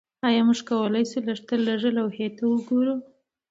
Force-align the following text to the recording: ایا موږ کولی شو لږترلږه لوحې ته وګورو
ایا 0.27 0.41
موږ 0.47 0.59
کولی 0.69 1.03
شو 1.09 1.19
لږترلږه 1.27 1.89
لوحې 1.97 2.27
ته 2.37 2.43
وګورو 2.51 2.95